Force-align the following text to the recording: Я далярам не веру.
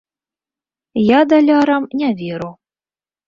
Я 0.99 1.19
далярам 1.33 1.85
не 2.01 2.09
веру. 2.25 2.51